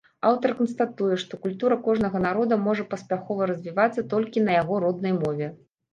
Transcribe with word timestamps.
Аўтар 0.27 0.53
канстатуе, 0.59 1.17
што 1.23 1.39
культура 1.43 1.77
кожнага 1.87 2.21
народа 2.25 2.59
можа 2.69 2.85
паспяхова 2.95 3.41
развівацца 3.53 4.05
толькі 4.15 4.45
на 4.47 4.51
яго 4.61 4.81
роднай 4.87 5.13
мове. 5.21 5.47